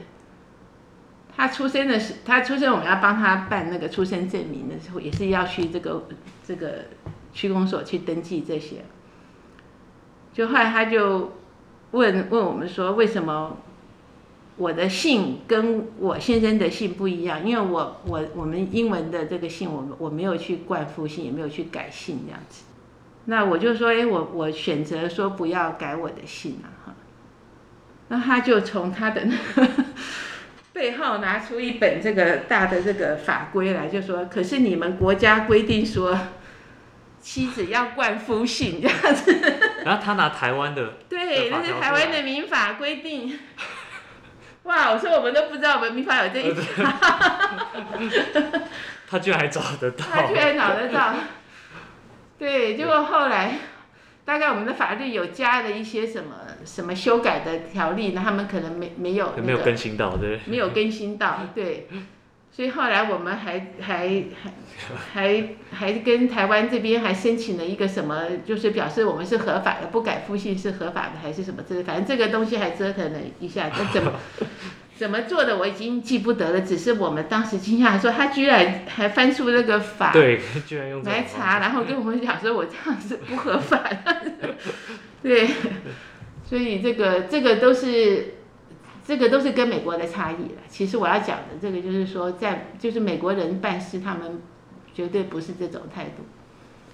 [1.37, 6.07] 他出生的时，他出生我们要帮他办那个出生证明的时候，也是要去这个
[6.47, 6.85] 这个
[7.33, 8.85] 区公所去登记这些，
[10.33, 11.33] 就后来他就
[11.92, 13.57] 问问我们说，为什么？
[14.59, 22.64] 我的姓跟我先生的姓不一样，因为我我我们英文的这个姓，我我没有去冠夫姓，也没有去改姓这样子。
[23.25, 26.95] 那我就说，哎，我我选择说不要改我的姓啊，哈。
[28.09, 29.68] 那他就从他的那个
[30.72, 36.18] 背后拿出一本这个大的这个法规来，就说，可是你们国家规定说，
[37.20, 39.32] 妻子要冠夫姓这样子。
[39.85, 43.38] 然后他拿台湾的， 对，那是台湾的民法规定。
[44.64, 44.92] 哇！
[44.92, 46.87] 我说我们都不知道我们民法有这一条，
[49.11, 51.14] 他居然还找得到，他居然找得到，
[52.38, 53.56] 对，结果后来
[54.24, 61.88] 大概我们的法律有加了一些什么什么修改的条例，那他们可能没没有、那个、没有更新到，对，没有更新到，对。
[62.54, 64.52] 所以后来我们还还还
[65.14, 71.62] 还还跟台湾这边还申请了一个什么，就是表示我们是合法的，不改夫姓是合法的，还是什么？
[71.66, 74.12] 这反正这个东西还折腾了一下，那怎么
[75.03, 76.61] 怎么做的我已经记不得了。
[76.61, 84.55] 只是我们当时惊讶说，他居然还翻出那个法，对， 居然用来查，然后跟我们讲说，我这样是不合法的，
[85.21, 85.49] 对，
[86.45, 88.35] 所以这个这个都是。
[89.05, 90.62] 这个都是跟美国的差异了。
[90.69, 94.41] 其实我要讲的这个就是说，在就是美国人办事，他们
[94.95, 96.23] 绝对不是这种态度。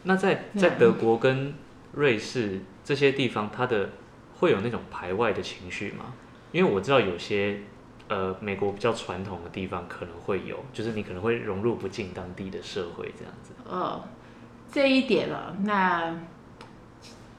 [0.04, 1.52] 那在在德国跟
[1.92, 3.90] 瑞士这些地方，他的
[4.38, 6.14] 会有那种排外的情绪吗？
[6.50, 7.58] 因为我知道有些
[8.08, 13.52] 呃美国比较传统的地方可能会有，就是你可能会融入不进当地的社会这样子。
[13.68, 14.04] 哦，
[14.72, 16.16] 这一点了，那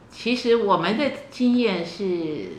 [0.10, 2.54] 其实我们的经验是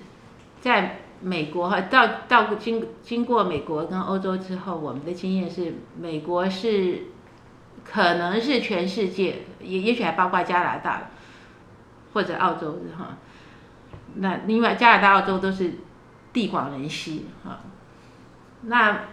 [0.60, 1.00] 在。
[1.22, 7.02] 美国哈到到经经过美国跟欧洲之后，我们的经验是，美国是
[7.84, 11.10] 可能是全世界，也也许还包括加拿大
[12.14, 13.18] 或者澳洲哈。
[14.14, 15.74] 那另外加拿大、澳洲都是
[16.32, 17.60] 地广人稀哈。
[18.62, 19.04] 那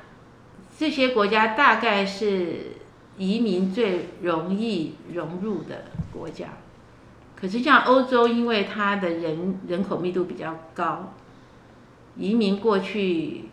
[0.78, 2.78] 这些国家大概是
[3.18, 6.50] 移民最容易融入的国家。
[7.36, 11.14] 可是像欧洲，因为它的人人口密度比较高。
[12.16, 13.46] 移民过去，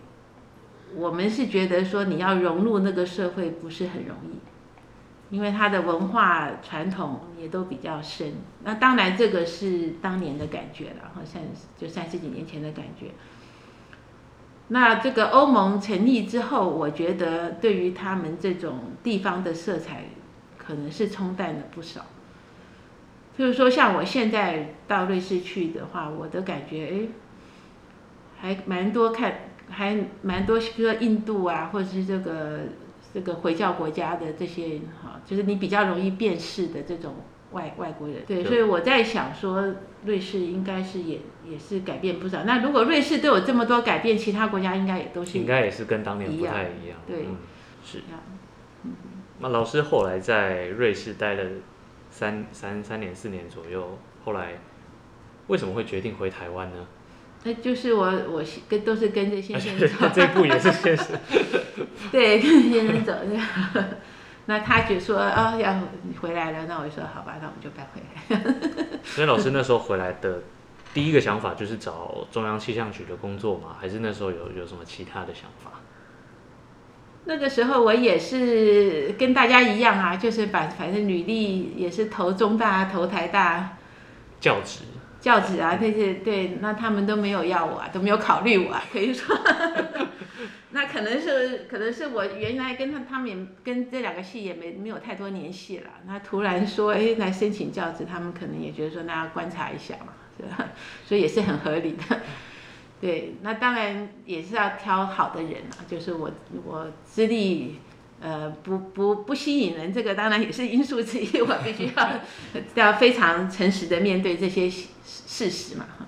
[0.96, 8.32] 我们是觉得说你要融入那个社会不是很容易，因为它的文化传统也都比较深。
[8.62, 11.42] 那当然这个是当年的感觉了，好像
[11.78, 13.08] 就三十几年前的感觉。
[14.74, 20.06] 那这个欧盟成立之后，我觉得对于他们这种地方的色彩，
[20.58, 22.00] 可能是冲淡了不少。
[23.38, 27.08] 就是说，像我现在到瑞士去的话，我的感觉，哎。
[28.36, 29.32] 还蛮多看，
[29.70, 32.60] 还蛮多，比如说印度啊，或者是这个
[33.14, 37.14] 这个回教国家的这些哈，就是你比较容易辨识的这种
[37.54, 38.18] 外外国人。
[38.26, 42.44] 对，所以我在想说，瑞士应该是也也是改变不少。
[42.44, 46.98] 那如果瑞士都有这么多改变，其他国家应该也都是应该也是跟当年不太一样。
[47.06, 47.36] 对，嗯、
[47.82, 48.00] 是。
[48.82, 48.92] 嗯。
[49.38, 51.42] 那老师后来在瑞士待了
[52.10, 54.58] 三三三年四年左右，后来
[55.46, 56.86] 为什么会决定回台湾呢？
[57.46, 61.08] 那就是我，我跟都是跟着先生走， 这步也是先生。
[62.10, 63.44] 对，跟着先生走这样。
[64.46, 65.80] 那他就说哦，要
[66.20, 68.98] 回来了，那我就说好吧，那我们就搬回来。
[69.04, 70.42] 所以老师那时候回来的
[70.92, 73.76] 第一个想法就是找中央气象局的工作吗？
[73.80, 75.70] 还是那时候有有什么其他的想法？
[77.26, 83.76] 那个时候我也是跟大家一样啊，就是把反正履历也是投中大、投台大，
[84.40, 84.80] 教职。
[85.20, 89.34] 教职啊，那些对，那他们都没有要我啊，都没有考虑我啊，可以说，
[90.74, 100.72] 那可能是可能是我原来跟他他们也跟这两个系也没没有太多联系了，那突然说哎来申请教职，他们可能也觉得说那要观察一下嘛，是吧？
[101.06, 102.20] 所以也是很合理的，
[103.00, 106.30] 对，那当然也是要挑好的人啊，就是我
[106.64, 107.76] 我资历。
[108.20, 111.42] 呃，不不不吸引人，这个当然也是因素之一。
[111.42, 112.10] 我必须要
[112.74, 116.06] 要非常诚实的面对这些事实嘛，哈。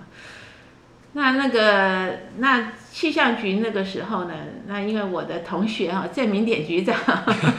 [1.13, 4.35] 那那个那气象局那个时候呢，
[4.67, 6.95] 那因为我的同学哈郑明典局长，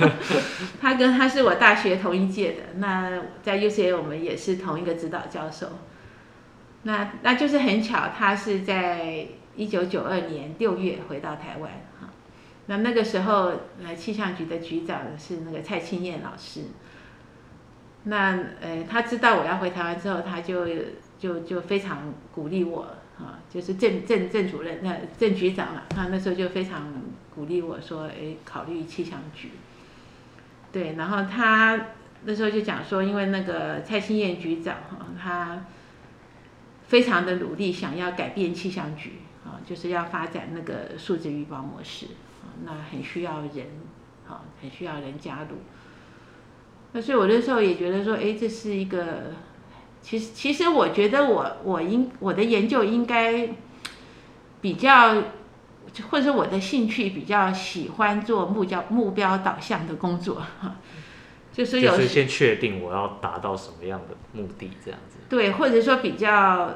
[0.81, 5.67] 他跟他是我大学同一届的，那在 U C A 我们也是同一个指导教授。
[6.85, 9.27] 那那就是很巧，他是在
[9.57, 12.09] 一九九二年六月回到台湾哈。
[12.67, 13.53] 那那个时候，
[13.85, 16.67] 呃，气象局的局长是那个蔡清燕老师。
[18.05, 20.67] 那呃，他知道我要回台湾之后，他就
[21.19, 22.87] 就就非常鼓励我。
[23.19, 26.93] 啊，就是郑郑郑主任，那郑局长嘛，他那时候就非常
[27.35, 29.51] 鼓励我说，哎，考虑气象局。
[30.71, 31.87] 对，然后他
[32.25, 35.65] 那时候就讲说，因为那个蔡清燕局长哈，他
[36.87, 39.15] 非常的努力，想要改变气象局
[39.45, 42.07] 啊，就是要发展那个数字预报模式
[42.43, 43.67] 啊，那很需要人
[44.29, 45.57] 啊，很需要人加入。
[46.93, 49.33] 那所以我那时候也觉得说，哎，这是一个。
[50.01, 53.49] 其实，其实我觉得我我应我的研究应该
[54.61, 55.23] 比较，
[56.11, 60.43] 或者我的兴趣比较喜欢做目标目标导向的工作，
[61.53, 65.19] 就是有就是先确定我要达到什么样的目的这样子。
[65.29, 66.75] 对，或者说比较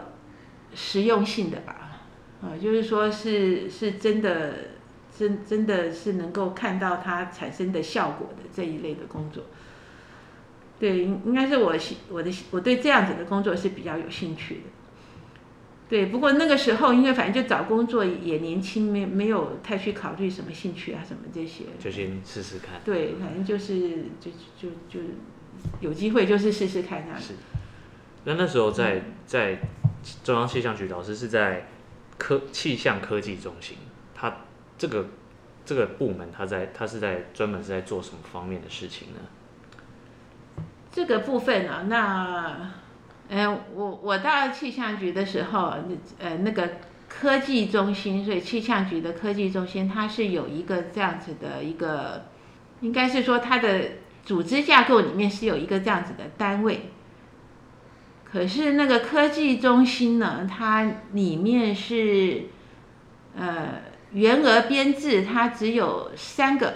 [0.74, 2.00] 实用性的吧，
[2.42, 4.54] 啊，就是说是是真的
[5.16, 9.44] 真真的是能够看到它产生的效果的这一类的工作。
[10.82, 11.72] 对，应该是我
[12.10, 14.60] 我的我对这样子的工作是比较有兴趣的。
[15.88, 21.66] 对，不过那个时候因为反正就找工作也年轻，没没有太去考虑什么兴趣啊什么这些。
[21.78, 22.80] 就先试试看。
[22.84, 24.98] 对，反正就是就就就
[25.78, 27.28] 有机会就是试试看这样子。
[27.28, 27.34] 是。
[28.24, 29.60] 那那时候在在
[30.24, 31.68] 中央气象局，老师是在
[32.18, 33.76] 科气象科技中心，
[34.16, 34.38] 他
[34.76, 35.06] 这个
[35.64, 39.20] 这个部门他在他是在专门是在做什么方面的事情呢？
[40.94, 42.70] 这个部分啊，那，
[43.30, 45.72] 嗯，我我到气象局的时候，
[46.18, 46.68] 呃，那个
[47.08, 52.26] 科技中心，所以气象局的科技中心，它是有一个这样子的一个，
[52.82, 56.90] 应该是说它的组织架构里面是有一个这样子的单位。
[58.30, 62.48] 可是那个科技中心呢，它里面是，
[63.34, 63.80] 呃，
[64.12, 66.74] 员额编制，它只有三个。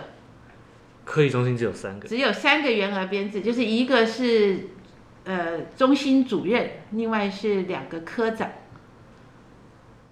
[1.07, 4.71] 科技中心只有三个，只有三个员额编制，就是一个是
[5.25, 8.51] 呃中心主任，另外是两个科长。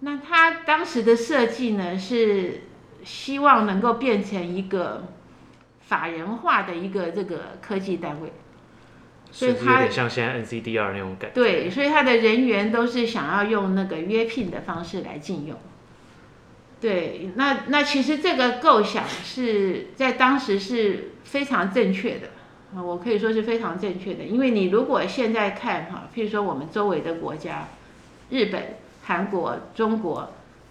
[0.01, 2.63] 那他当时的设计呢，是
[3.03, 5.09] 希望能够变成一个
[5.81, 8.33] 法人化的一个这个科技单位，
[9.33, 11.35] 所以他有点像现在 NCDR 那种感觉。
[11.35, 15.59] 对，所以他的人员都是想要用那个约聘的方式来进用。
[16.85, 22.29] 对，那那其实这个构想是在当时是非常正确的
[22.77, 27.69] 啊，我可以说是非常正确的，因为你如果现在看哈，譬如说我们周围的国家，
[28.29, 30.29] 日本、韩国、中国，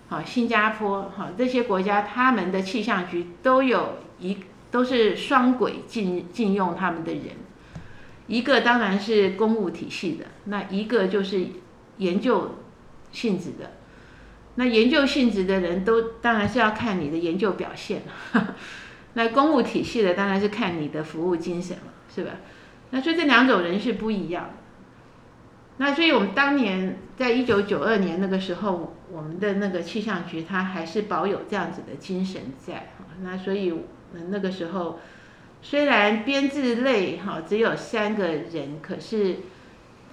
[0.08, 4.38] 啊，新加坡，哈，这些国家他们的气象局都有一
[4.70, 7.24] 都是双轨进进用他们的人，
[8.28, 11.48] 一个当然是公务体系的，那一个就是
[11.98, 12.60] 研究
[13.12, 13.72] 性质的。
[14.56, 18.56] 那研究性质的人都当然是要看你的研究表现了，
[19.14, 21.84] 那公务体系的当然是看你的服务精神了，
[22.14, 22.32] 是吧？
[22.92, 24.50] 那所以这两种人是不一样的。
[25.78, 32.94] 那所以我们当年在一九九二年那个时候，我们的那个气象局它还是保有这样子的精神在。
[33.24, 33.74] 那所以
[34.30, 35.00] 那个时候
[35.64, 39.38] 虽然编制类哈只有三个人，可是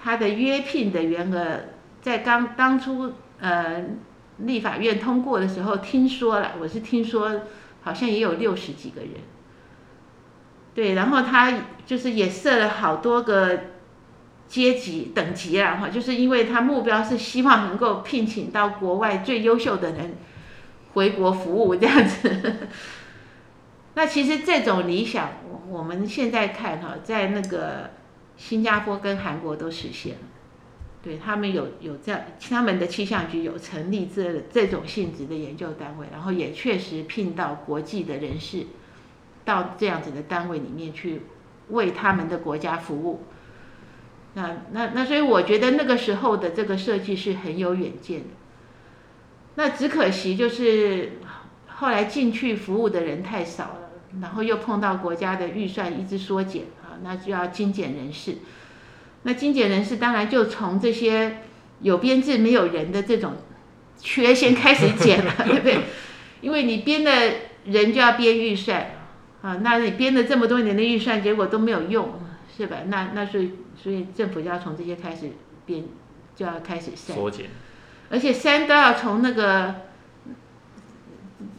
[0.03, 1.61] 他的约聘的员额
[2.01, 3.84] 在刚当初呃。
[4.45, 7.43] 立法院通过的时候，听说了，我是听说，
[7.82, 9.11] 好像也有六十几个人。
[10.74, 11.53] 对，然后他
[11.84, 13.59] 就是也设了好多个
[14.47, 20.16] 阶级等级啊，哈，就是因为他目标是希望能够聘请到国外最优秀的人
[20.95, 22.68] 回国服务这样子。
[23.95, 25.30] 那其实这种理想，
[25.68, 27.91] 我们现在看哈，在那个
[28.36, 30.20] 新加坡跟韩国都实现了。
[31.03, 32.20] 对他们有有这样，
[32.51, 38.66] 他们的气象局有成立这这种性质的研究单位，然后也确实聘到国际的人士
[39.44, 41.22] 到这样子的单位里面去
[41.70, 43.22] 为他们的国家服务。
[44.34, 48.26] 那那那，所以我觉得那个时候的这个设计是很有远见的。
[49.55, 51.12] 那只可惜就是
[51.66, 53.90] 后来进去服务的人太少了，
[54.20, 58.36] 然后又碰到国家的预算一直缩减啊，那就要精简人事。
[59.23, 61.39] 那精简人士当然就从这些
[61.81, 63.37] 有编制没有人的这种
[63.99, 65.79] 缺先 开始减了，对不对？
[66.41, 67.12] 因为你编的
[67.66, 68.93] 人就要编预算
[69.43, 72.18] 啊，那你编了这么多年的预算，结果都没有用，
[72.57, 72.79] 是吧？
[72.87, 75.33] 那那所以所以政府就要从这些开始
[75.66, 75.85] 编，
[76.35, 77.14] 就要开始删。
[77.14, 77.47] 缩减。
[78.09, 79.75] 而且三都要从那个，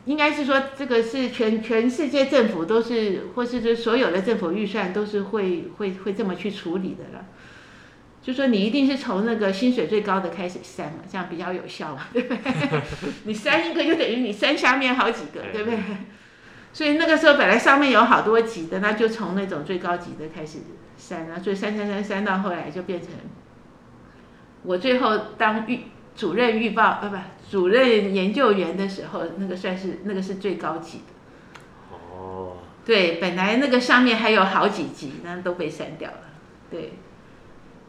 [0.05, 7.25] 应该是说这个是全全世界政府都是，或是说所有的政府预算都是会会会这么去处理的了。
[8.21, 12.81] 就说你一定是从那个薪水最高的开始删嘛，这样比较有效嘛， 对不对？
[13.25, 15.79] 你删一个就等于你删下面好几个，对不对？
[16.73, 20.59] 所以那个时候本来上面有好多级的，那就从那种最高级的开始
[20.97, 23.09] 删啊，所以删删删删到后来就变成
[24.63, 25.79] 我最后当预
[26.15, 27.17] 主任预报呃不
[27.49, 31.95] 主任研究员的时候，那个算是那个是最高级的。
[32.15, 32.57] 哦。
[32.85, 36.23] 对，本来那个上面还有好几级，那都被删掉了，
[36.69, 36.93] 对。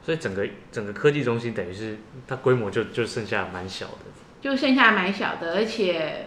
[0.05, 1.97] 所以整个整个科技中心等于是
[2.27, 4.07] 它规模就就剩下蛮小的，
[4.41, 6.27] 就剩下蛮小的，而且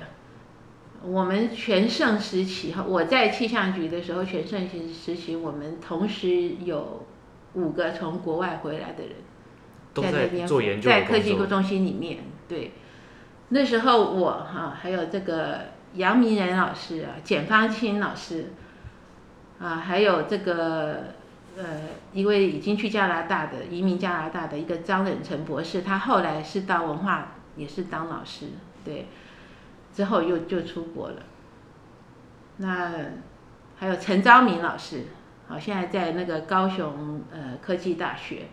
[1.03, 7.05] 我们全盛时期哈，我在气象局的时候，全盛时时期我们同时有
[7.55, 9.15] 五个从国外回来的人，
[9.93, 12.71] 都在做研究，在科技中心里面，对，
[13.49, 18.53] 那时候我哈还有这个杨明仁老师啊，简方清老师
[19.59, 21.15] 啊，还有这个。
[21.57, 21.81] 呃，
[22.11, 28.47] 一位已经去加拿大的移民加拿大的一个张忍成博士，他后来是到文化也是当老师，
[28.83, 29.07] 对，
[29.93, 31.23] 之后又就出国了。
[32.57, 32.91] 那
[33.77, 35.05] 还有陈昭明老师，
[35.47, 38.47] 好，现在在那个高雄呃科技大学。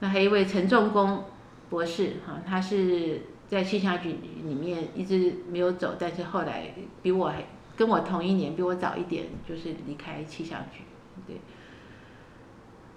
[0.00, 1.24] 那还有一位陈仲公
[1.70, 7.44] 博士，哈，他是在气象局里面一直没有走，但是后来比我还
[7.76, 10.82] 跟我同一年，比我早一点，就是离开气象局，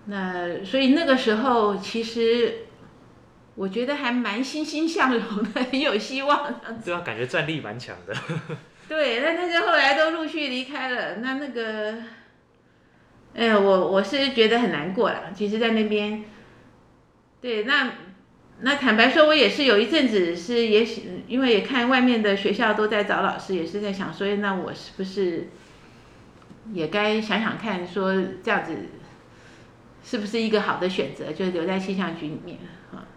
[0.08, 2.66] 那所以那个时候，其实
[3.56, 6.62] 我觉得还蛮欣欣向荣的， 很有希望。
[6.84, 8.14] 对啊，感觉战力蛮强的。
[8.88, 11.16] 对，那那个后来都陆续离开了。
[11.16, 11.96] 那那个，
[13.34, 15.32] 哎呀，我我是觉得很难过了。
[15.34, 16.24] 其实，在那边，
[17.42, 17.94] 对，那
[18.62, 25.50] 那坦白说，我也是有一阵子是也许因为也看外面的学校都在找老师，也是在想，所以那我是不是
[26.74, 28.78] 也该想想看，说这样子。
[30.06, 31.34] 是不是一个好的选择？
[31.34, 32.60] 就留在气象局里面
[32.94, 33.10] 啊。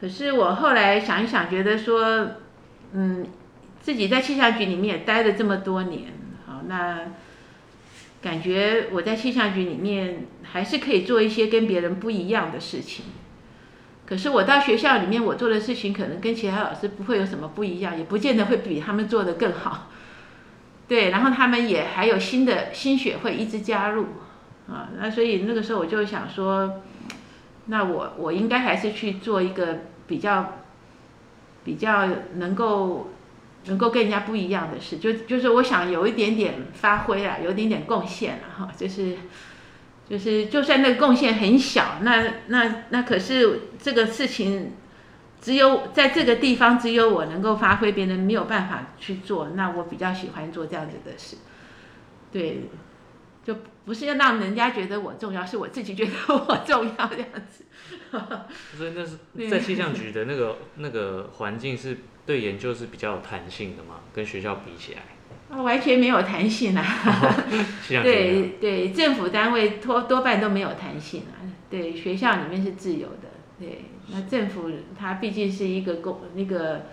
[0.00, 2.32] 可是我后来想一想，觉得说，
[2.92, 3.24] 嗯，
[3.80, 6.12] 自己在气象局里面也待了这么多年，
[6.46, 7.12] 好，那
[8.20, 13.04] 感觉我在气象局里面还是可以做一些跟别人不一样的事情。
[14.04, 19.90] 可是我到学校里面，我做的事情可能跟其他老师不会有什么不一样，也不见得会比他们做的更好。
[20.88, 24.06] 对，然后他们也还有新的新血会一直加入。
[24.70, 26.82] 啊，那所以那个时候我就想说，
[27.66, 30.58] 那我我应该还是去做一个比较
[31.64, 33.10] 比较能够
[33.66, 39.16] 能够跟人家不一样的事，就就是我想有一点点发挥啊，有一点点贡献了哈，就是
[40.08, 44.74] 就是就算那个贡献很小，那那那可是这个事情
[45.40, 51.38] 只有在这个地方只有我能够发挥，别人没有办法去做，那我比较喜欢做这样子的事，
[52.30, 52.70] 对。
[53.42, 57.64] 就不是要让人家觉得我重要，是我自己觉得我重要这样子。
[58.76, 59.18] 所以那是
[59.48, 64.00] 在气象局的那个那个环境是对研究是比较有弹性的嘛？
[64.12, 65.02] 跟学校比起来，
[65.48, 66.84] 啊，完全没有弹性啊！
[67.88, 71.38] 对对，政府单位多多半都没有弹性啊。
[71.70, 73.30] 对，学校里面是自由的。
[73.58, 76.86] 对，那政府它毕竟是一个公那个。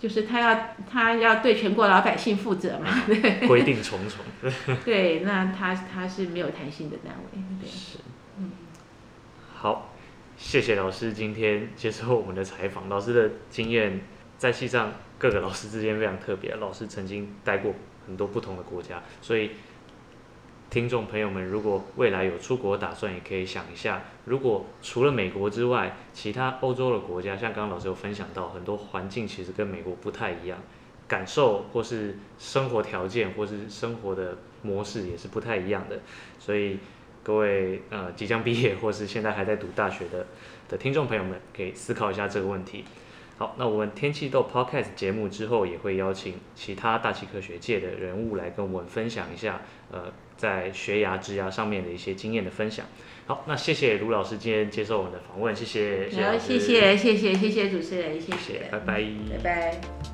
[0.00, 4.24] 就是他要他要对全国老百姓负责嘛，对，规定重重。
[4.84, 7.42] 对，那他他是没有弹性的单位。
[7.60, 7.98] 对，是，
[8.38, 8.50] 嗯，
[9.54, 9.92] 好，
[10.36, 12.88] 谢谢老师今天接受我们的采访。
[12.88, 14.00] 老师的经验
[14.38, 17.74] 在西藏各个老师之间非常特别，老师曾经待过
[18.06, 19.50] 很多不同的国家，所以。
[20.70, 30.56] 听众朋友们，如果未来有出国打算，也可以想一下，如果除了美国之外，其他欧洲的国家，像刚刚老师有分享到，很多环境其实跟美国不太一样，
[31.08, 35.98] 感受或是生活条件或是生活的模式也是不太一样的。
[36.38, 36.78] 所以
[37.24, 40.24] 各位呃即将毕业或是现在还在读大学的
[40.68, 42.84] 的听众朋友们，可以思考一下这个问题。
[43.38, 50.12] 好，那我们天气豆 Podcast 节目之后也会邀请其他大气科学界的人物来跟我们分享一下，呃。
[50.40, 52.86] 在学牙、职牙上面的一些经验的分享。
[53.26, 56.08] 好，那谢谢卢老师今天接受我们的访问，谢谢。
[56.24, 60.09] 好，谢谢，谢谢，谢谢主持人，谢谢拜拜，拜拜。